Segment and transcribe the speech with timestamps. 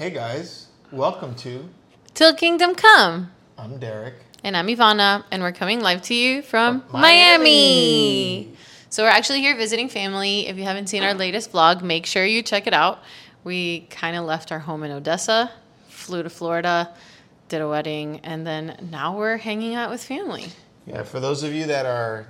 [0.00, 1.68] Hey guys, welcome to
[2.14, 3.30] Til Kingdom Come.
[3.58, 4.14] I'm Derek.
[4.42, 8.46] And I'm Ivanna, and we're coming live to you from, From Miami.
[8.46, 8.56] Miami.
[8.88, 10.46] So we're actually here visiting family.
[10.46, 13.00] If you haven't seen our latest vlog, make sure you check it out.
[13.44, 15.52] We kind of left our home in Odessa,
[15.90, 16.94] flew to Florida,
[17.50, 20.46] did a wedding, and then now we're hanging out with family.
[20.86, 22.26] Yeah, for those of you that are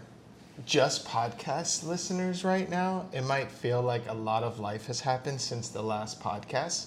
[0.67, 5.41] just podcast listeners right now, it might feel like a lot of life has happened
[5.41, 6.87] since the last podcast.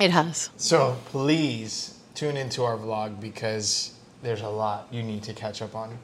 [0.00, 0.50] It has.
[0.56, 3.92] So please tune into our vlog because
[4.22, 5.98] there's a lot you need to catch up on.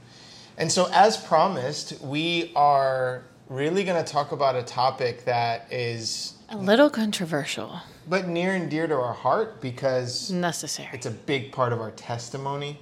[0.56, 6.34] And so, as promised, we are really going to talk about a topic that is,
[6.48, 7.80] A little controversial.
[8.08, 10.88] but near and dear to our heart because Necessary.
[10.92, 12.78] it's a big part of our testimony.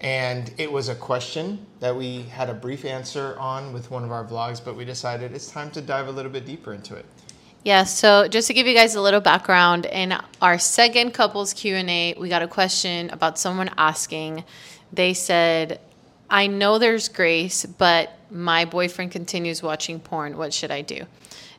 [0.00, 4.10] And it was a question that we had a brief answer on with one of
[4.10, 7.04] our vlogs, but we decided it's time to dive a little bit deeper into it.
[7.64, 12.14] Yeah, so just to give you guys a little background, in our second couples Q&A,
[12.18, 14.42] we got a question about someone asking.
[14.92, 15.80] They said,
[16.28, 20.36] "I know there's grace, but my boyfriend continues watching porn.
[20.36, 21.06] What should I do?"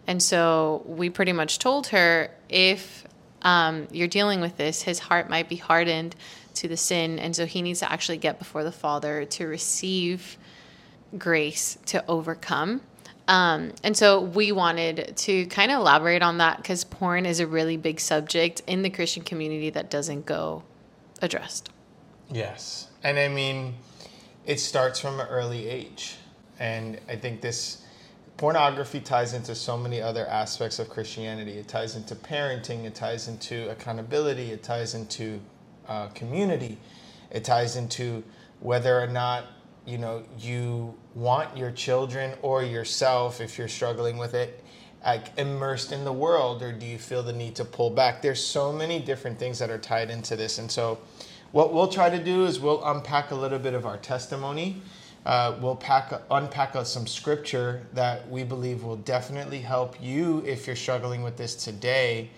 [0.05, 3.05] And so we pretty much told her if
[3.41, 6.17] um, you're dealing with this, his heart might be hardened
[6.55, 10.37] to the sin, and so he needs to actually get before the Father to receive
[11.17, 12.81] grace to overcome.
[13.27, 17.47] Um, and so we wanted to kind of elaborate on that because porn is a
[17.47, 20.63] really big subject in the Christian community that doesn't go
[21.21, 21.69] addressed.
[22.31, 22.89] Yes.
[23.03, 23.75] And I mean,
[24.45, 26.15] it starts from an early age.
[26.59, 27.83] And I think this
[28.37, 31.53] pornography ties into so many other aspects of Christianity.
[31.53, 35.39] It ties into parenting, it ties into accountability, it ties into
[35.87, 36.77] uh, community,
[37.31, 38.23] it ties into
[38.59, 39.45] whether or not
[39.85, 44.63] you know you want your children or yourself if you're struggling with it
[45.05, 48.21] like immersed in the world or do you feel the need to pull back?
[48.21, 50.99] There's so many different things that are tied into this and so
[51.51, 54.81] what we'll try to do is we'll unpack a little bit of our testimony.
[55.25, 60.75] Uh, we'll pack unpack some scripture that we believe will definitely help you if you're
[60.75, 62.29] struggling with this today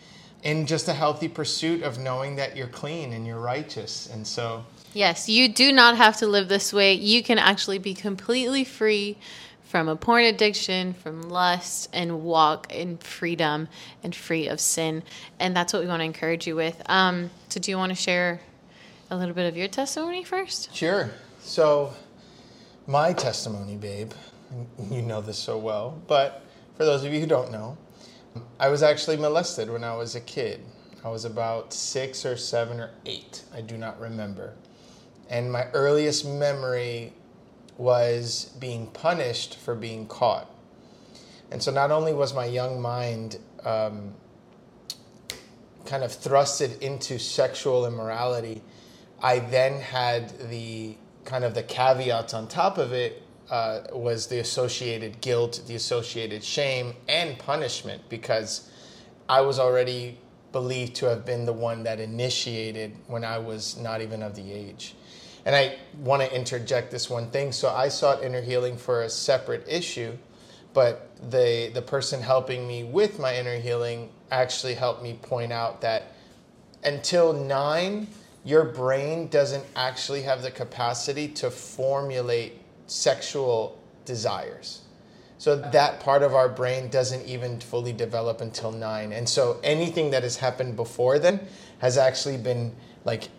[0.44, 4.63] in just a healthy pursuit of knowing that you're clean and you're righteous and so
[4.95, 6.94] Yes, you do not have to live this way.
[6.94, 9.17] You can actually be completely free
[9.61, 13.67] from a porn addiction, from lust, and walk in freedom
[14.03, 15.03] and free of sin.
[15.38, 16.81] And that's what we want to encourage you with.
[16.85, 18.39] Um, so, do you want to share
[19.11, 20.73] a little bit of your testimony first?
[20.73, 21.11] Sure.
[21.41, 21.91] So,
[22.88, 24.13] my testimony, babe,
[24.89, 26.41] you know this so well, but
[26.78, 27.78] for those of you who don't know,
[28.61, 30.61] I was actually molested when I was a kid.
[31.03, 33.44] I was about six or seven or eight.
[33.53, 34.53] I do not remember.
[35.30, 37.13] And my earliest memory
[37.78, 40.50] was being punished for being caught.
[41.52, 44.14] And so, not only was my young mind um,
[45.85, 48.62] kind of thrusted into sexual immorality,
[49.22, 54.40] I then had the kind of the caveats on top of it uh, was the
[54.40, 58.69] associated guilt, the associated shame, and punishment because
[59.30, 60.19] I was already
[60.55, 64.53] believed to have been the one that initiated when I was not even of the
[64.53, 64.95] age.
[65.43, 67.51] And I want to interject this one thing.
[67.51, 70.13] So I sought inner healing for a separate issue,
[70.73, 75.81] but the the person helping me with my inner healing actually helped me point out
[75.81, 76.13] that
[76.85, 78.07] until nine,
[78.45, 84.84] your brain doesn't actually have the capacity to formulate sexual desires.
[85.38, 89.12] So that part of our brain doesn't even fully develop until nine.
[89.12, 91.41] And so anything that has happened before then
[91.79, 92.73] has actually been
[93.03, 93.29] like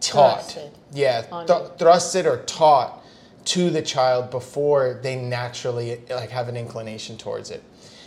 [0.00, 0.40] taught.
[0.40, 3.04] Thrusted yeah, th- thrusted or taught
[3.46, 7.62] to the child before they naturally like have an inclination towards it.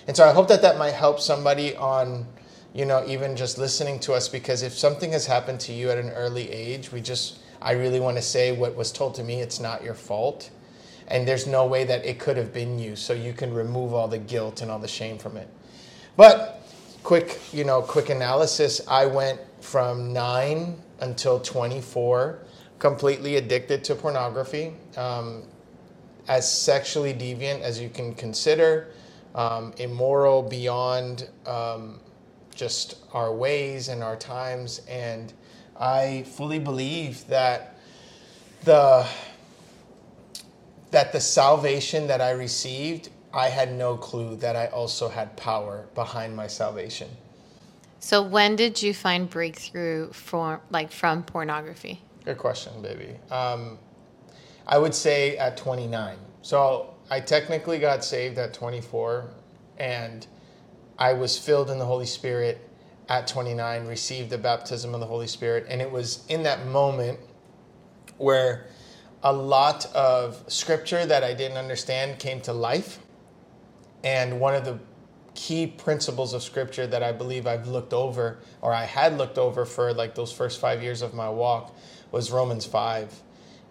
[0.08, 2.28] And so I hope that that might help somebody on
[2.74, 5.98] you know even just listening to us because if something has happened to you at
[5.98, 9.42] an early age, we just I really want to say what was told to me
[9.42, 10.50] it's not your fault.
[11.08, 14.08] And there's no way that it could have been you, so you can remove all
[14.08, 15.50] the guilt and all the shame from it.
[16.16, 16.62] But
[17.04, 18.82] quick, you know, quick analysis.
[18.88, 22.40] I went from nine until 24,
[22.80, 25.44] completely addicted to pornography, um,
[26.28, 28.92] as sexually deviant as you can consider,
[29.36, 32.00] um, immoral beyond um,
[32.56, 34.82] just our ways and our times.
[34.88, 35.34] And
[35.78, 37.78] I fully believe that
[38.64, 39.06] the
[40.94, 45.88] that the salvation that I received, I had no clue that I also had power
[45.96, 47.10] behind my salvation.
[48.00, 52.02] So, when did you find breakthrough for like from pornography?
[52.26, 53.16] Good question, baby.
[53.32, 53.80] Um,
[54.68, 56.18] I would say at 29.
[56.44, 59.32] So I technically got saved at 24,
[59.78, 60.28] and
[61.00, 62.70] I was filled in the Holy Spirit
[63.10, 65.66] at 29 received the baptism of the Holy Spirit.
[65.68, 67.20] And it was in that moment
[68.18, 68.68] where
[69.24, 73.00] a lot of scripture that I didn't understand came to life.
[74.04, 74.80] And one of the
[75.34, 79.66] key principles of scripture that I believe I've looked over, or I had looked over
[79.66, 81.76] for like those first five years of my walk,
[82.12, 83.22] was Romans 5.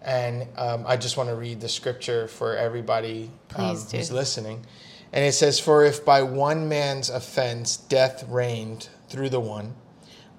[0.01, 4.65] And um, I just want to read the scripture for everybody um, who's listening.
[5.13, 9.75] And it says, For if by one man's offense death reigned through the one,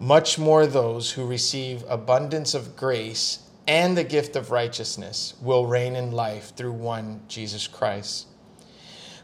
[0.01, 5.97] much more those who receive abundance of grace and the gift of righteousness will reign
[5.97, 8.27] in life through one Jesus Christ.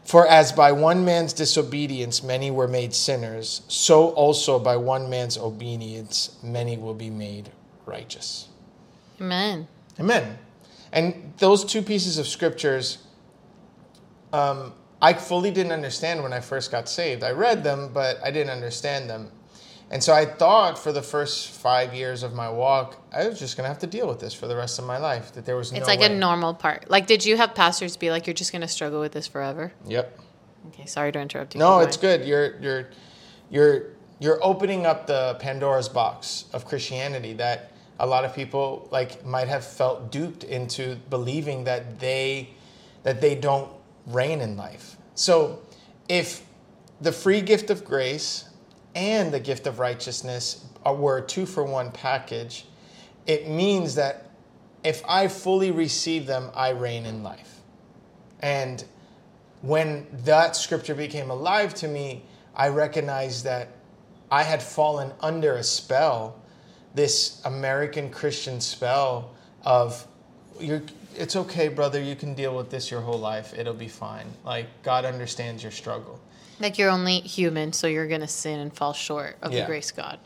[0.03, 5.37] For as by one man's disobedience many were made sinners, so also by one man's
[5.37, 7.49] obedience many will be made
[7.85, 8.47] righteous.
[9.19, 9.67] Amen.
[9.99, 10.37] Amen.
[10.91, 12.97] And those two pieces of scriptures,
[14.33, 17.23] um, I fully didn't understand when I first got saved.
[17.23, 19.31] I read them, but I didn't understand them.
[19.91, 23.57] And so I thought for the first five years of my walk, I was just
[23.57, 25.57] going to have to deal with this for the rest of my life, that there
[25.57, 26.05] was no It's like way.
[26.05, 26.89] a normal part.
[26.89, 29.73] Like, did you have pastors be like, you're just going to struggle with this forever?
[29.85, 30.19] Yep.
[30.67, 31.59] Okay, sorry to interrupt you.
[31.59, 32.23] No, it's good.
[32.23, 32.89] You're you're
[33.49, 33.83] you're
[34.19, 39.47] you're opening up the Pandora's box of Christianity that a lot of people like might
[39.47, 42.51] have felt duped into believing that they
[43.03, 43.69] that they don't
[44.05, 44.97] reign in life.
[45.15, 45.63] So
[46.07, 46.45] if
[47.01, 48.45] the free gift of grace
[48.95, 52.65] and the gift of righteousness were a two for one package,
[53.27, 54.31] it means that
[54.83, 57.59] if I fully receive them, I reign in life.
[58.41, 58.83] And
[59.61, 62.23] when that scripture became alive to me,
[62.55, 63.69] I recognized that
[64.31, 66.41] I had fallen under a spell,
[66.95, 70.07] this American Christian spell of
[70.59, 73.53] it's okay, brother, you can deal with this your whole life.
[73.57, 74.27] It'll be fine.
[74.45, 76.19] Like God understands your struggle.
[76.61, 79.61] Like, you're only human, so you're going to sin and fall short of Yeah.
[79.61, 80.19] the grace of God.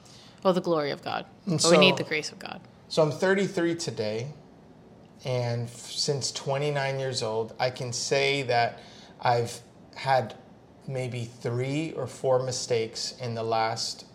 [0.43, 1.25] Well, the glory of God.
[1.45, 2.59] And But we need the grace of God.
[2.89, 4.27] So I'm 33 today,
[5.23, 8.79] and f- since 29 years old, I can say that
[9.21, 9.61] I've
[9.95, 10.35] had
[10.87, 14.05] maybe three or four mistakes in the last,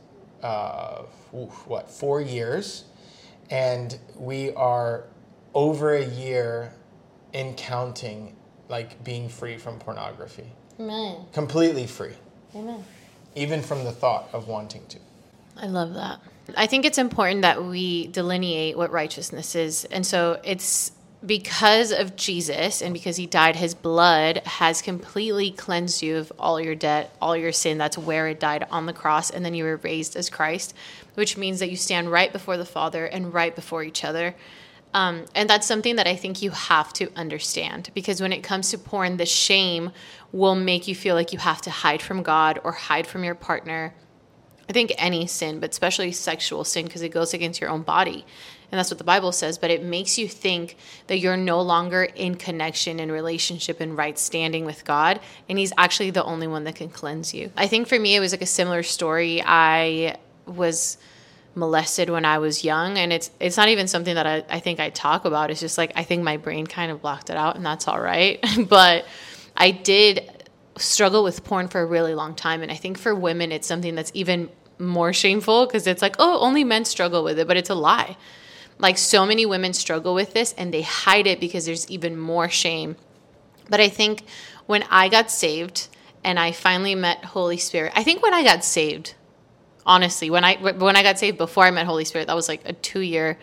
[0.43, 1.03] uh,
[1.35, 2.85] oof, what, four years,
[3.51, 5.05] and we are
[5.55, 6.73] over a year
[7.33, 8.37] in counting,
[8.69, 11.27] like being free from pornography, Amen.
[11.33, 12.15] completely free,
[12.55, 12.83] Amen.
[13.35, 14.99] even from the thought of wanting to.
[15.57, 16.21] I love that.
[16.57, 19.85] I think it's important that we delineate what righteousness is.
[19.85, 20.93] And so it's
[21.25, 26.61] because of Jesus and because he died, his blood has completely cleansed you of all
[26.61, 27.77] your debt, all your sin.
[27.77, 29.31] That's where it died on the cross.
[29.31, 30.75] And then you were raised as Christ,
[31.15, 34.35] which means that you stand right before the Father and right before each other.
[34.93, 38.71] Um, and that's something that I think you have to understand because when it comes
[38.71, 39.93] to porn, the shame
[40.33, 43.37] will make you feel like you have to hide from God or hide from your
[43.37, 43.95] partner.
[44.69, 48.25] I think any sin, but especially sexual sin, because it goes against your own body.
[48.71, 49.59] And that's what the Bible says.
[49.59, 50.77] But it makes you think
[51.09, 55.21] that you're no longer in connection and relationship and right standing with God.
[55.49, 57.51] And He's actually the only one that can cleanse you.
[57.57, 59.43] I think for me, it was like a similar story.
[59.45, 60.17] I
[60.47, 60.99] was
[61.55, 62.99] molested when I was young.
[62.99, 65.51] And it's it's not even something that I, I think I talk about.
[65.51, 68.01] It's just like I think my brain kind of blocked it out, and that's all
[68.01, 68.45] right.
[68.69, 69.07] but
[69.57, 70.31] I did
[70.77, 72.63] struggle with porn for a really long time.
[72.63, 74.49] And I think for women, it's something that's even
[74.79, 78.17] more shameful because it's like, oh, only men struggle with it, but it's a lie.
[78.79, 82.49] Like so many women struggle with this and they hide it because there's even more
[82.49, 82.97] shame.
[83.69, 84.25] But I think
[84.67, 85.89] when I got saved
[86.25, 89.15] and I finally met Holy Spirit, I think when I got saved,
[89.91, 92.63] honestly, when I when I got saved before I met Holy Spirit, that was like
[92.65, 93.37] a two year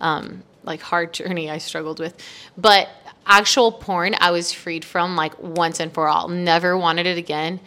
[0.00, 2.16] um, like hard journey I struggled with.
[2.56, 2.88] But
[3.26, 6.28] actual porn, I was freed from like once and for all.
[6.28, 7.60] Never wanted it again,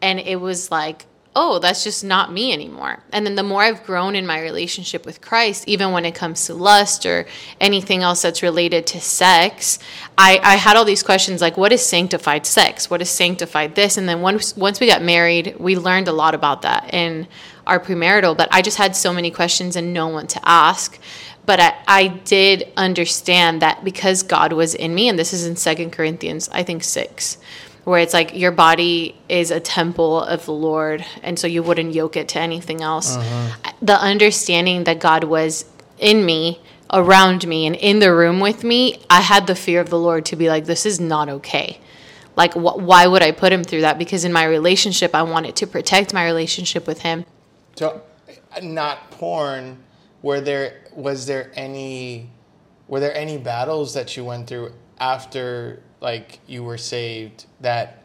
[0.00, 1.06] and it was like.
[1.36, 2.98] Oh, that's just not me anymore.
[3.12, 6.46] And then the more I've grown in my relationship with Christ, even when it comes
[6.46, 7.24] to lust or
[7.60, 9.78] anything else that's related to sex,
[10.18, 12.90] I, I had all these questions like, what is sanctified sex?
[12.90, 13.96] What is sanctified this?
[13.96, 17.28] And then once once we got married, we learned a lot about that in
[17.64, 18.36] our premarital.
[18.36, 20.98] But I just had so many questions and no one to ask.
[21.46, 25.54] But I, I did understand that because God was in me, and this is in
[25.56, 27.38] Second Corinthians, I think six,
[27.90, 31.92] where it's like your body is a temple of the Lord, and so you wouldn't
[31.92, 33.16] yoke it to anything else.
[33.16, 33.72] Uh-huh.
[33.82, 35.64] The understanding that God was
[35.98, 36.60] in me,
[36.92, 40.24] around me, and in the room with me, I had the fear of the Lord
[40.26, 41.80] to be like, this is not okay.
[42.36, 43.98] Like, wh- why would I put him through that?
[43.98, 47.24] Because in my relationship, I wanted to protect my relationship with him.
[47.74, 48.02] So,
[48.62, 49.78] not porn.
[50.22, 52.30] Were there was there any
[52.88, 58.02] were there any battles that you went through after like you were saved that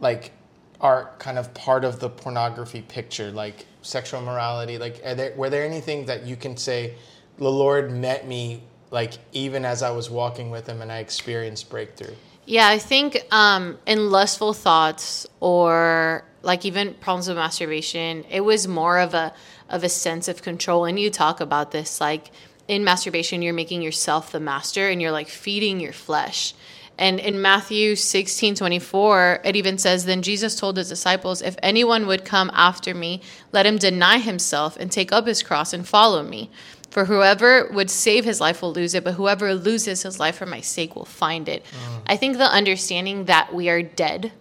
[0.00, 0.32] like
[0.80, 4.78] are kind of part of the pornography picture, like sexual morality?
[4.78, 6.94] Like, are there, were there anything that you can say,
[7.38, 11.68] the Lord met me, like, even as I was walking with Him and I experienced
[11.68, 12.14] breakthrough?
[12.46, 18.66] Yeah, I think um, in lustful thoughts or like even problems with masturbation, it was
[18.66, 19.34] more of a
[19.68, 20.86] of a sense of control.
[20.86, 22.30] And you talk about this like
[22.66, 26.54] in masturbation, you're making yourself the master and you're like feeding your flesh.
[26.98, 32.06] And in Matthew 16, 24, it even says, Then Jesus told his disciples, If anyone
[32.08, 36.24] would come after me, let him deny himself and take up his cross and follow
[36.24, 36.50] me.
[36.90, 40.46] For whoever would save his life will lose it, but whoever loses his life for
[40.46, 41.64] my sake will find it.
[41.64, 42.02] Mm.
[42.06, 44.32] I think the understanding that we are dead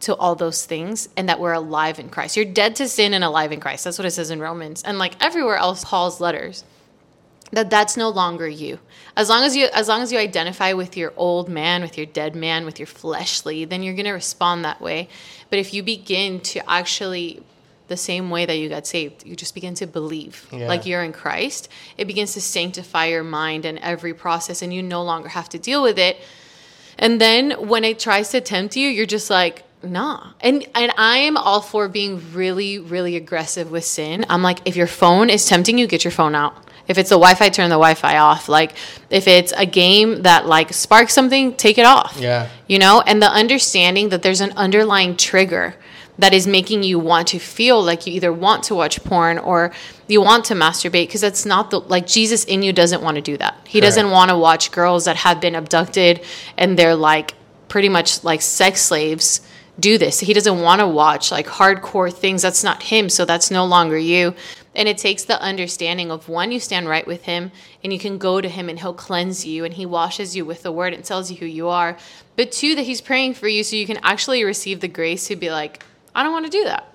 [0.00, 2.36] to all those things and that we're alive in Christ.
[2.36, 3.84] You're dead to sin and alive in Christ.
[3.84, 4.82] That's what it says in Romans.
[4.82, 6.64] And like everywhere else Paul's letters
[7.52, 8.78] that that's no longer you.
[9.16, 12.06] As long as you as long as you identify with your old man with your
[12.06, 15.08] dead man with your fleshly then you're going to respond that way.
[15.50, 17.42] But if you begin to actually
[17.88, 20.46] the same way that you got saved you just begin to believe.
[20.52, 20.68] Yeah.
[20.68, 24.82] like you're in christ it begins to sanctify your mind and every process and you
[24.82, 26.18] no longer have to deal with it.
[26.98, 30.32] And then when it tries to tempt you you're just like nah.
[30.40, 34.26] And and i am all for being really really aggressive with sin.
[34.28, 37.14] I'm like if your phone is tempting you get your phone out if it's a
[37.14, 38.48] Wi-Fi, turn the Wi-Fi off.
[38.48, 38.74] Like
[39.10, 42.16] if it's a game that like sparks something, take it off.
[42.18, 42.48] Yeah.
[42.66, 45.74] You know, and the understanding that there's an underlying trigger
[46.18, 49.72] that is making you want to feel like you either want to watch porn or
[50.08, 53.20] you want to masturbate because that's not the like Jesus in you doesn't want to
[53.20, 53.56] do that.
[53.66, 56.24] He doesn't want to watch girls that have been abducted
[56.56, 57.34] and they're like
[57.68, 59.42] pretty much like sex slaves
[59.78, 60.20] do this.
[60.20, 62.42] He doesn't want to watch like hardcore things.
[62.42, 64.34] That's not him, so that's no longer you.
[64.78, 67.50] And it takes the understanding of one, you stand right with him
[67.82, 70.62] and you can go to him and he'll cleanse you and he washes you with
[70.62, 71.96] the word and tells you who you are.
[72.36, 75.34] But two, that he's praying for you so you can actually receive the grace to
[75.34, 76.86] be like, I don't want to do that.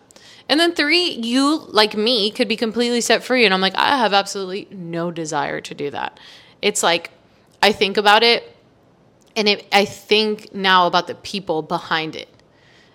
[0.48, 3.44] And then three, you, like me, could be completely set free.
[3.44, 6.22] And I'm like, I have absolutely no desire to do that.
[6.62, 7.12] It's like,
[7.62, 8.56] I think about it
[9.36, 12.30] and it, I think now about the people behind it.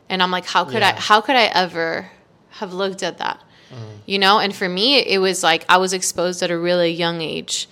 [0.08, 0.94] And I'm like, how could yeah.
[0.96, 2.10] I, how could I ever
[2.52, 3.42] have looked at that?
[3.70, 3.98] Mm.
[4.06, 7.20] You know, and for me, it was like I was exposed at a really young
[7.20, 7.68] age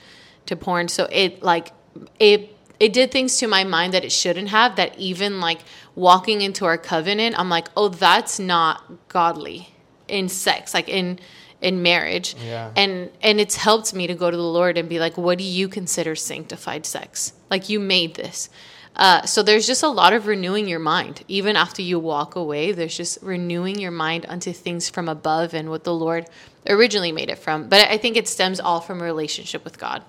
[0.47, 0.88] to porn.
[0.88, 1.73] So it like
[2.19, 4.76] it it did things to my mind that it shouldn't have.
[4.76, 5.61] That even like
[5.95, 9.75] walking into our covenant, I'm like, oh, that's not godly
[10.09, 11.19] in sex, like in
[11.61, 12.37] in marriage.
[12.45, 12.71] Yeah.
[12.76, 15.45] And and it's helped me to go to the Lord and be like, what do
[15.45, 17.33] you consider sanctified sex?
[17.50, 18.50] Like you made this.
[18.97, 21.23] Uh, so there's just a lot of renewing your mind.
[21.29, 25.69] Even after you walk away, there's just renewing your mind unto things from above and
[25.69, 26.29] what the Lord
[26.67, 27.69] originally made it from.
[27.69, 30.03] But I think it stems all from a relationship with God.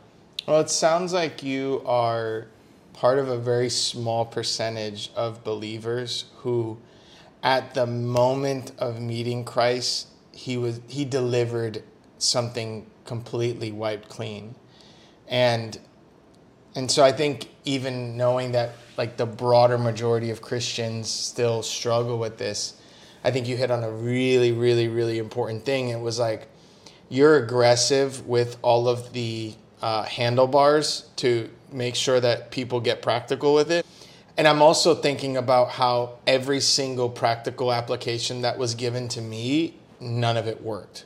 [0.47, 2.47] Well, it sounds like you are
[2.93, 6.77] part of a very small percentage of believers who,
[7.43, 11.83] at the moment of meeting Christ, he was he delivered
[12.17, 14.55] something completely wiped clean.
[15.27, 15.77] And
[16.77, 22.19] and so I think even knowing that like the broader majority of Christians still struggle
[22.19, 22.79] with this,
[23.23, 25.89] I think you hit on a really, really, really important thing.
[25.89, 26.47] It was like
[27.09, 33.55] you're aggressive with all of the uh, handlebars to make sure that people get practical
[33.55, 33.83] with it.
[34.37, 39.73] And I'm also thinking about how every single practical application that was given to me,
[39.99, 41.05] none of it worked.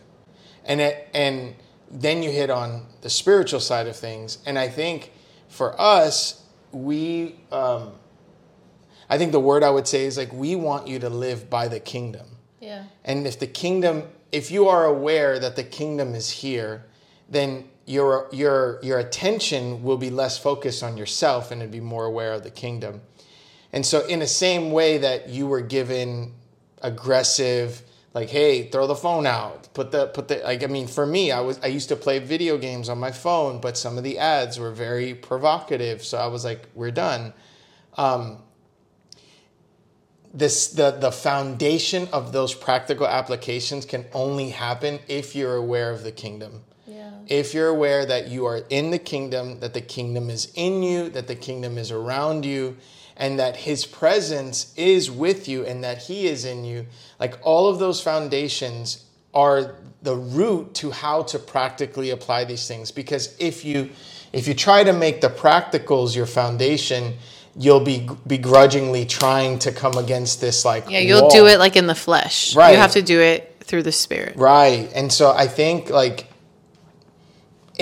[0.66, 1.56] And it, and
[1.90, 5.14] then you hit on the spiritual side of things, and I think
[5.52, 6.42] for us,
[6.72, 7.92] we, um,
[9.10, 11.68] I think the word I would say is like, we want you to live by
[11.68, 12.26] the kingdom.
[12.62, 12.86] Yeah.
[13.04, 16.86] And if the kingdom, if you are aware that the kingdom is here,
[17.30, 22.06] then your your your attention will be less focused on yourself and it'd be more
[22.06, 23.02] aware of the kingdom.
[23.74, 26.34] And so in the same way that you were given
[26.82, 27.82] aggressive
[28.14, 29.74] like hey throw the phone out.
[29.74, 32.20] Put the put the like i mean for me i was i used to play
[32.20, 36.04] video games on my phone but some of the ads were very provocative.
[36.04, 37.34] So i was like we're done.
[37.98, 38.40] Um,
[40.34, 46.04] this the the foundation of those practical applications can only happen if you're aware of
[46.04, 46.64] the kingdom.
[46.88, 47.12] Yeah.
[47.28, 51.10] if you're aware that you are in the kingdom that the kingdom is in you
[51.10, 52.76] that the kingdom is around you
[53.18, 56.86] and that his presence is with you and that he is in you,
[57.20, 62.92] like all of those foundations are the root to how to practically apply these things.
[62.92, 63.90] Because if you
[64.34, 67.16] if you try to make the practicals your foundation
[67.56, 71.30] you'll be begrudgingly trying to come against this like yeah you'll wall.
[71.30, 72.56] do it like in the flesh.
[72.56, 72.72] Right.
[72.72, 74.36] you have to do it through the spirit.
[74.38, 74.90] Right.
[74.96, 76.31] And so i think like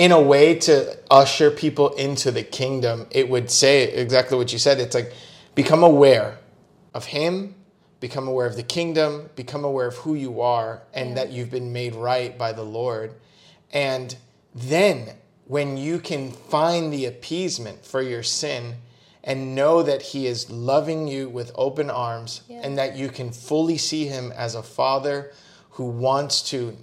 [0.00, 4.58] in a way to usher people into the kingdom it would say exactly what you
[4.58, 5.12] said it's like
[5.54, 6.38] become aware
[6.94, 7.54] of him,
[8.00, 11.72] become aware of the kingdom, become aware of who you are, and that you've been
[11.72, 13.14] made right by the Lord.
[13.72, 14.16] And
[14.54, 15.10] then
[15.46, 18.76] when you can find the appeasement for your sin
[19.22, 22.60] and know that He is loving you with open arms Yeah.
[22.62, 25.32] and that you can fully see Him as a Father
[25.72, 26.76] who wants to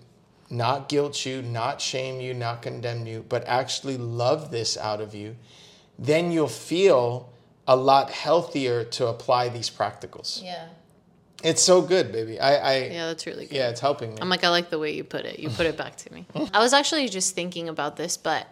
[0.49, 5.13] not guilt you, not shame you, not condemn you, but actually love this out of
[5.13, 5.35] you,
[5.99, 7.29] then you'll feel
[7.67, 10.41] a lot healthier to apply these practicals.
[10.43, 10.67] Yeah.
[11.43, 12.39] It's so good, baby.
[12.39, 12.91] I, I yeah.
[12.91, 13.55] Yeah, that's really good.
[13.55, 14.17] Yeah, it's helping me.
[14.21, 15.39] I'm like, I like the way you put it.
[15.39, 16.25] You put it back to me.
[16.53, 18.47] I was actually just thinking about this, but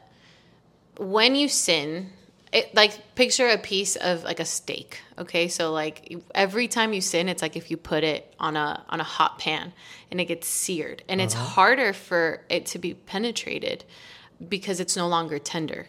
[0.98, 2.12] when you sin,
[2.56, 5.02] it like picture a piece of like a steak.
[5.20, 8.84] Okay, so like every time you sin, it's like if you put it on a
[8.90, 9.74] on a hot pan
[10.10, 11.44] and it gets seared, and it's uh-huh.
[11.44, 13.84] harder for it to be penetrated
[14.48, 15.88] because it's no longer tender.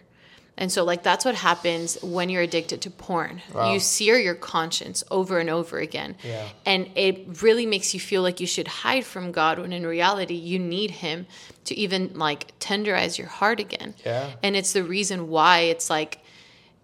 [0.58, 3.42] And so, like, that's what happens when you're addicted to porn.
[3.52, 3.74] Wow.
[3.74, 6.16] You sear your conscience over and over again.
[6.24, 6.48] Yeah.
[6.64, 10.32] And it really makes you feel like you should hide from God when in reality,
[10.34, 11.26] you need Him
[11.64, 13.94] to even like tenderize your heart again.
[14.02, 14.32] Yeah.
[14.42, 16.20] And it's the reason why it's like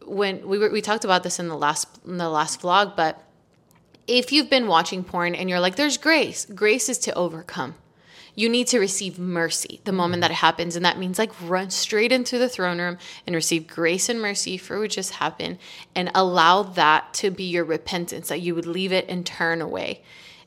[0.07, 3.23] when we were, we talked about this in the last in the last vlog, but
[4.07, 7.75] if you've been watching porn and you're like, there's grace, grace is to overcome.
[8.35, 10.75] You need to receive mercy the moment that it happens.
[10.75, 14.57] And that means like run straight into the throne room and receive grace and mercy
[14.57, 15.59] for what just happened
[15.95, 20.03] and allow that to be your repentance, that you would leave it and turn away.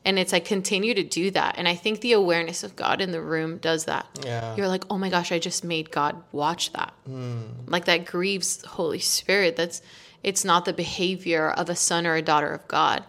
[0.06, 1.56] And it's like continue to do that.
[1.58, 4.08] And I think the awareness of God in the room does that.
[4.24, 4.56] Yeah.
[4.56, 6.94] You're like, oh my gosh, I just made God watch that.
[7.08, 7.42] Hmm.
[7.66, 9.56] Like that grieves Holy Spirit.
[9.56, 9.82] That's
[10.22, 13.04] it's not the behavior of a son or a daughter of God.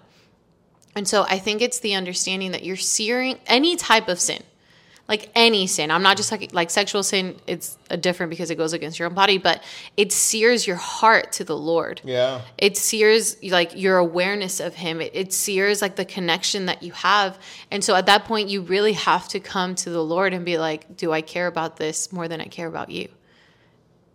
[0.94, 4.42] And so I think it's the understanding that you're searing any type of sin,
[5.08, 5.90] like any sin.
[5.90, 7.36] I'm not just like like sexual sin.
[7.46, 9.62] It's a different because it goes against your own body, but
[9.96, 12.00] it sears your heart to the Lord.
[12.04, 12.40] yeah.
[12.58, 15.00] It sears like your awareness of Him.
[15.00, 17.38] It, it sears like the connection that you have.
[17.70, 20.58] And so at that point, you really have to come to the Lord and be
[20.58, 23.08] like, "Do I care about this more than I care about you?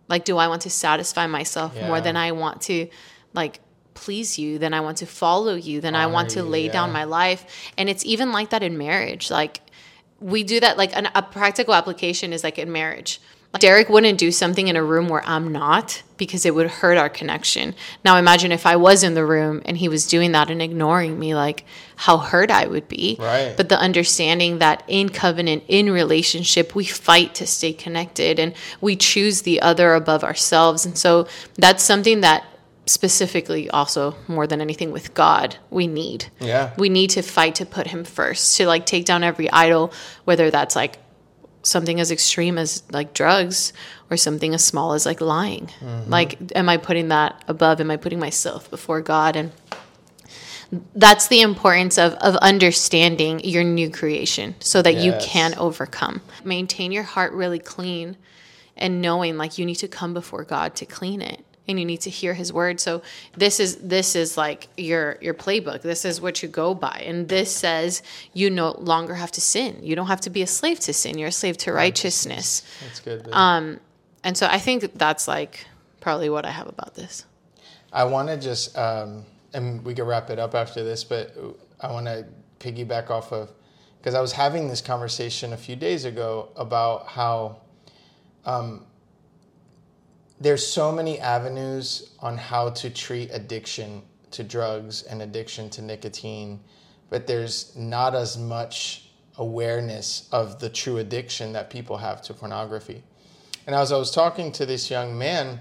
[0.08, 2.88] Like, do I want to satisfy myself more than I want to,
[3.32, 3.60] like?"
[3.94, 6.90] please you then i want to follow you then i want to you, lay down
[6.94, 7.44] my life
[7.76, 9.60] and it's even like that in marriage like
[10.22, 13.20] we do that like an, a practical application is like in marriage.
[13.58, 17.10] Derek wouldn't do something in a room where i'm not because it would hurt our
[17.10, 17.74] connection.
[18.04, 21.18] Now imagine if i was in the room and he was doing that and ignoring
[21.18, 23.16] me like how hurt i would be.
[23.18, 23.54] Right.
[23.56, 28.96] but the understanding that in covenant in relationship we fight to stay connected and we
[28.96, 30.86] choose the other above ourselves.
[30.86, 32.46] And so that's something that
[32.86, 36.26] specifically also more than anything with god we need.
[36.40, 36.72] Yeah.
[36.76, 39.92] we need to fight to put him first to like take down every idol
[40.24, 40.98] whether that's like
[41.62, 43.72] something as extreme as like drugs
[44.10, 45.70] or something as small as like lying.
[45.80, 46.10] Mm-hmm.
[46.10, 47.80] Like am i putting that above?
[47.80, 49.36] Am i putting myself before god?
[49.36, 49.52] And
[50.94, 56.20] that's the importance of of understanding your new creation so that you can overcome.
[56.42, 58.16] Maintain your heart really clean
[58.76, 62.00] and knowing like you need to come before god to clean it and you need
[62.02, 62.80] to hear his word.
[62.80, 63.02] So
[63.36, 65.82] this is this is like your your playbook.
[65.82, 67.02] This is what you go by.
[67.06, 69.78] And this says you no longer have to sin.
[69.82, 71.18] You don't have to be a slave to sin.
[71.18, 72.62] You're a slave to righteousness.
[72.82, 73.28] That's good.
[73.32, 73.80] Um,
[74.24, 75.66] and so i think that's like
[76.00, 77.24] probably what i have about this.
[77.92, 81.36] I want to just, um, and we can wrap it up after this, but
[81.80, 82.24] I want to
[82.58, 83.50] piggyback off of,
[83.98, 87.58] because I was having this conversation a few days ago about how
[88.46, 88.86] um,
[90.42, 94.02] there's so many avenues on how to treat addiction
[94.32, 96.60] to drugs and addiction to nicotine,
[97.10, 103.02] but there's not as much awareness of the true addiction that people have to pornography.
[103.66, 105.60] And as I was talking to this young man,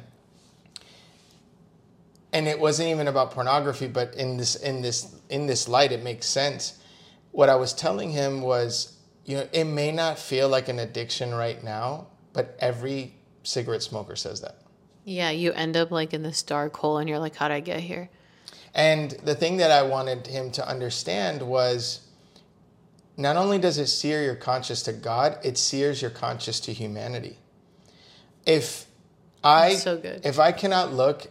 [2.34, 6.02] and it wasn't even about pornography but in this in this in this light it
[6.02, 6.80] makes sense
[7.32, 11.34] what i was telling him was you know it may not feel like an addiction
[11.34, 13.14] right now but every
[13.44, 14.61] cigarette smoker says that
[15.04, 17.80] yeah you end up like in this dark hole and you're like how'd i get
[17.80, 18.10] here
[18.74, 22.08] and the thing that i wanted him to understand was
[23.18, 27.38] not only does it sear your conscience to god it sears your conscience to humanity
[28.46, 28.86] if
[29.44, 30.22] i so good.
[30.26, 31.28] if i cannot look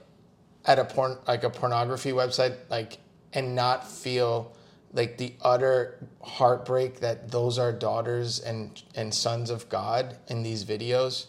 [0.65, 2.99] at a porn like a pornography website like
[3.33, 4.55] and not feel
[4.93, 10.65] like the utter heartbreak that those are daughters and and sons of God in these
[10.65, 11.27] videos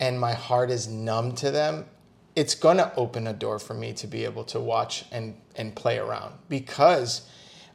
[0.00, 1.84] and my heart is numb to them
[2.38, 5.74] it's going to open a door for me to be able to watch and and
[5.74, 7.22] play around because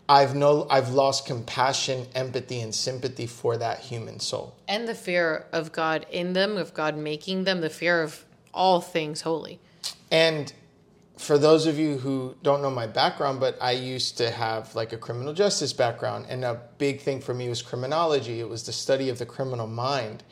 [0.07, 4.55] I've no I've lost compassion, empathy and sympathy for that human soul.
[4.67, 8.79] and the fear of god in them of god making them the fear of all
[8.79, 9.59] things holy
[10.11, 10.53] And
[11.17, 14.93] for those of you who don't know my background, but I used to have like
[14.93, 18.39] a criminal justice background, and a big thing for me was criminology.
[18.39, 20.23] It was the study of the criminal mind.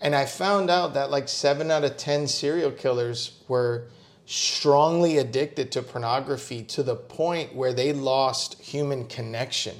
[0.00, 3.86] And I found out that like seven out of 10 serial killers were
[4.26, 9.76] strongly addicted to pornography to the point where they lost human connection.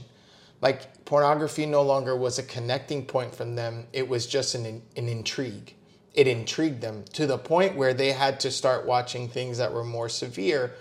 [0.61, 5.09] Like pornography no longer was a connecting point from them, it was just an, an
[5.09, 5.75] intrigue
[6.17, 9.85] it intrigued them to the point where they had to start watching things that were
[9.85, 10.75] more severe,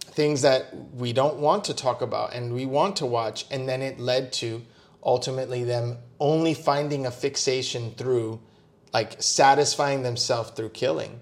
[0.00, 3.46] things that we don't want to talk about and we want to watch.
[3.52, 4.62] And then it led to
[5.04, 8.40] ultimately them only finding a fixation through
[8.94, 11.20] like satisfying themselves through killing.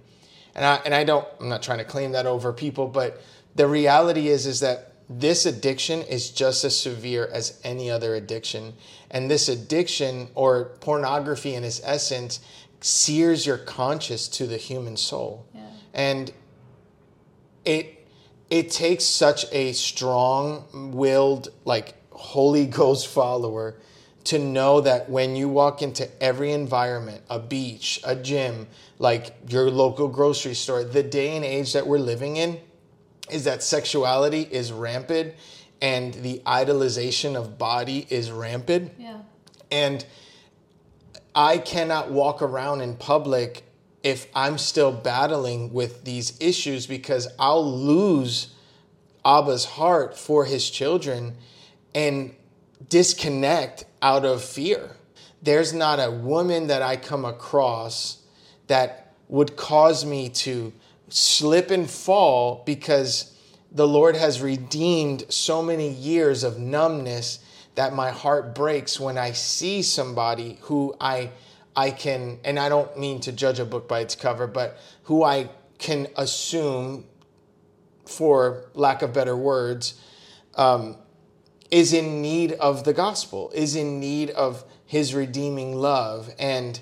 [0.55, 3.21] And I, and I don't, I'm not trying to claim that over people, but
[3.55, 8.75] the reality is, is that this addiction is just as severe as any other addiction.
[9.11, 12.41] And this addiction or pornography in its essence
[12.81, 15.47] sears your conscience to the human soul.
[15.55, 15.61] Yeah.
[15.95, 16.33] And
[17.65, 18.07] it
[18.51, 23.79] it takes such a strong-willed like Holy Ghost follower
[24.25, 29.71] to know that when you walk into every environment, a beach, a gym, like your
[29.71, 32.61] local grocery store, the day and age that we're living in
[33.31, 35.35] is that sexuality is rampant
[35.81, 38.93] and the idolization of body is rampant.
[38.99, 39.19] Yeah.
[39.71, 40.05] And
[41.35, 43.65] I cannot walk around in public
[44.03, 48.55] if I'm still battling with these issues because I'll lose
[49.25, 51.37] Abba's heart for his children
[51.95, 52.35] and
[52.89, 54.97] disconnect out of fear.
[55.41, 58.19] There's not a woman that I come across
[58.67, 60.73] that would cause me to
[61.09, 63.37] slip and fall because
[63.71, 67.39] the Lord has redeemed so many years of numbness
[67.75, 71.31] that my heart breaks when I see somebody who I
[71.75, 75.25] I can and I don't mean to judge a book by its cover, but who
[75.25, 77.07] I can assume,
[78.05, 79.95] for lack of better words,
[80.55, 80.97] um,
[81.73, 86.79] is in need of the gospel, is in need of his redeeming love and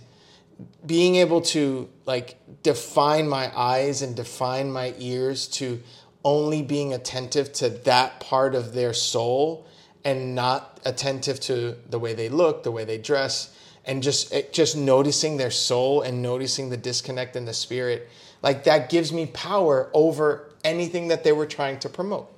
[0.84, 5.80] being able to like define my eyes and define my ears to
[6.24, 9.64] only being attentive to that part of their soul
[10.04, 14.42] and not attentive to the way they look, the way they dress, and just eh,
[14.50, 18.08] just noticing their soul and noticing the disconnect in the spirit,
[18.42, 22.28] like that gives me power over anything that they were trying to promote.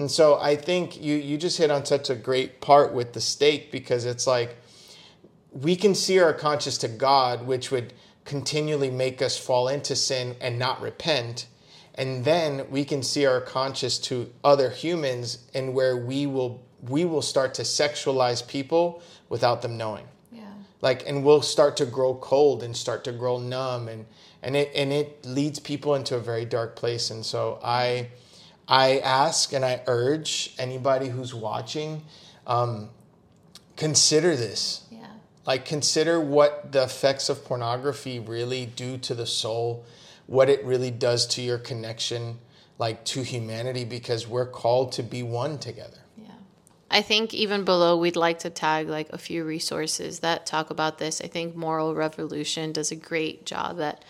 [0.00, 3.20] And so I think you you just hit on such a great part with the
[3.20, 4.56] steak because it's like
[5.52, 7.92] we can see our conscience to God, which would
[8.24, 11.48] continually make us fall into sin and not repent.
[11.96, 17.04] And then we can see our conscience to other humans and where we will we
[17.04, 20.06] will start to sexualize people without them knowing.
[20.32, 20.44] Yeah.
[20.80, 24.06] Like, and we'll start to grow cold and start to grow numb, and
[24.42, 27.10] and it and it leads people into a very dark place.
[27.10, 28.08] And so I,
[28.70, 32.04] I ask and I urge anybody who's watching,
[32.46, 32.88] um,
[33.76, 34.84] consider this.
[34.92, 35.06] Yeah.
[35.44, 39.84] Like, consider what the effects of pornography really do to the soul,
[40.28, 42.38] what it really does to your connection,
[42.78, 45.98] like to humanity, because we're called to be one together.
[46.16, 46.30] Yeah.
[46.92, 50.98] I think even below, we'd like to tag like a few resources that talk about
[50.98, 51.20] this.
[51.20, 54.04] I think Moral Revolution does a great job at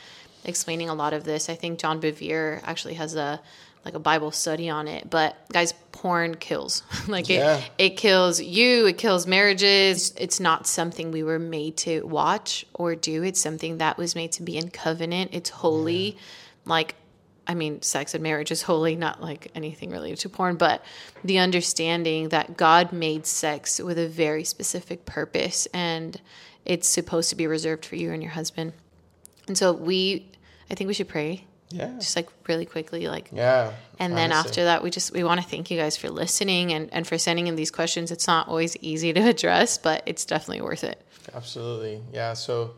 [0.44, 1.48] explaining a lot of this.
[1.48, 3.40] I think John Bevere actually has a
[3.84, 5.08] like a Bible study on it.
[5.08, 6.82] But guys, porn kills.
[7.08, 7.56] like yeah.
[7.56, 10.12] it it kills you, it kills marriages.
[10.16, 13.22] It's not something we were made to watch or do.
[13.22, 15.30] It's something that was made to be in covenant.
[15.32, 16.10] It's holy.
[16.10, 16.20] Yeah.
[16.66, 16.94] Like
[17.46, 20.84] I mean, sex and marriage is holy, not like anything related to porn, but
[21.24, 26.20] the understanding that God made sex with a very specific purpose and
[26.64, 28.72] it's supposed to be reserved for you and your husband.
[29.48, 30.30] And so we,
[30.70, 31.46] I think we should pray.
[31.70, 31.92] Yeah.
[31.98, 33.30] Just like really quickly, like.
[33.32, 33.72] Yeah.
[33.98, 34.50] And then honestly.
[34.50, 37.16] after that, we just, we want to thank you guys for listening and, and for
[37.16, 38.10] sending in these questions.
[38.10, 41.00] It's not always easy to address, but it's definitely worth it.
[41.34, 42.02] Absolutely.
[42.12, 42.34] Yeah.
[42.34, 42.72] So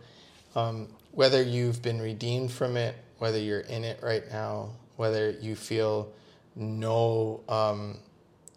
[0.55, 5.57] um, whether you've been redeemed from it, whether you're in it right now, whether you
[5.57, 6.13] feel
[6.55, 7.99] no um,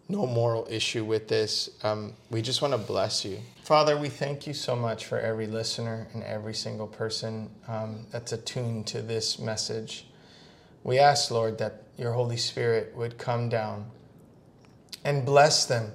[0.08, 3.38] no moral issue with this, um, we just want to bless you.
[3.64, 8.32] Father, we thank you so much for every listener and every single person um, that's
[8.32, 10.06] attuned to this message.
[10.86, 13.86] We ask, Lord, that your Holy Spirit would come down
[15.04, 15.90] and bless them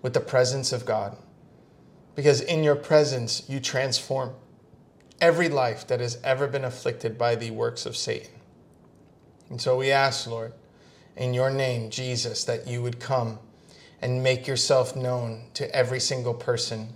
[0.00, 1.16] with the presence of God.
[2.14, 4.36] Because in your presence, you transform
[5.20, 8.30] every life that has ever been afflicted by the works of Satan.
[9.50, 10.52] And so we ask, Lord,
[11.16, 13.40] in your name, Jesus, that you would come
[14.00, 16.90] and make yourself known to every single person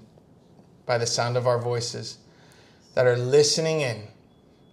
[0.87, 2.19] by the sound of our voices
[2.95, 4.07] that are listening in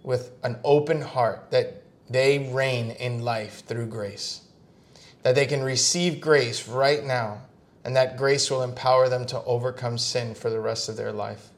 [0.04, 1.79] with an open heart, that
[2.10, 4.42] they reign in life through grace.
[5.22, 7.42] That they can receive grace right now,
[7.84, 11.50] and that grace will empower them to overcome sin for the rest of their life.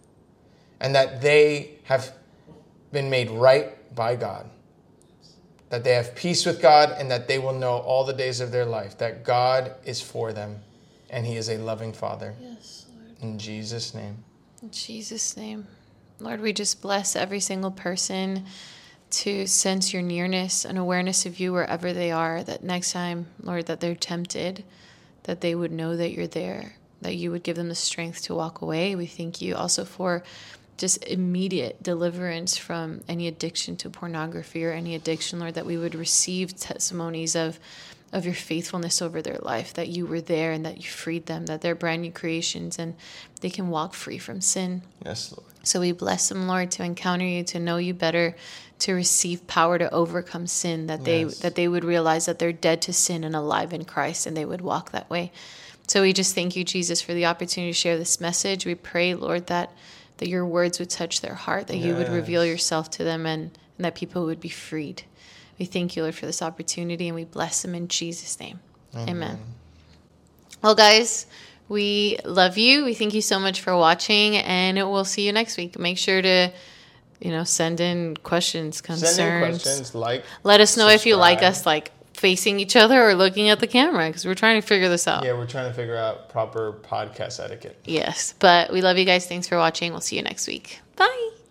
[0.78, 2.12] And that they have
[2.92, 4.50] been made right by God.
[5.70, 8.52] That they have peace with God, and that they will know all the days of
[8.52, 10.60] their life that God is for them,
[11.08, 12.34] and He is a loving Father.
[12.40, 13.16] Yes, Lord.
[13.22, 14.22] In Jesus' name.
[14.60, 15.66] In Jesus' name.
[16.18, 18.44] Lord, we just bless every single person
[19.12, 22.42] to sense your nearness and awareness of you wherever they are.
[22.42, 24.64] That next time, Lord, that they're tempted,
[25.24, 28.34] that they would know that you're there, that you would give them the strength to
[28.34, 28.94] walk away.
[28.94, 30.22] We thank you also for
[30.78, 35.94] just immediate deliverance from any addiction to pornography or any addiction, Lord, that we would
[35.94, 37.58] receive testimonies of
[38.12, 41.46] of your faithfulness over their life, that you were there and that you freed them,
[41.46, 42.94] that they're brand new creations and
[43.40, 44.82] they can walk free from sin.
[45.04, 45.51] Yes, Lord.
[45.64, 48.34] So we bless them, Lord, to encounter you, to know you better,
[48.80, 51.38] to receive power to overcome sin, that they Yes.
[51.38, 54.44] that they would realize that they're dead to sin and alive in Christ and they
[54.44, 55.30] would walk that way.
[55.86, 58.66] So we just thank you, Jesus, for the opportunity to share this message.
[58.66, 59.70] We pray, Lord, that
[60.18, 63.50] that your words would touch their heart, that you would reveal yourself to them and,
[63.76, 65.02] and that people would be freed.
[65.58, 68.60] We thank you, Lord, for this opportunity and we bless them in Jesus' name.
[68.96, 69.38] Amen.
[70.62, 71.26] Well, guys,
[71.72, 72.84] we love you.
[72.84, 75.78] We thank you so much for watching, and we'll see you next week.
[75.78, 76.52] Make sure to,
[77.20, 79.14] you know, send in questions, concerns.
[79.16, 80.24] Send in questions, like.
[80.44, 83.66] Let us know if you like us, like facing each other or looking at the
[83.66, 85.24] camera, because we're trying to figure this out.
[85.24, 87.80] Yeah, we're trying to figure out proper podcast etiquette.
[87.84, 89.26] Yes, but we love you guys.
[89.26, 89.92] Thanks for watching.
[89.92, 90.80] We'll see you next week.
[90.96, 91.41] Bye.